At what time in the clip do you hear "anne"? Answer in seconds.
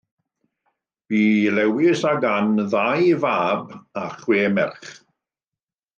2.33-2.65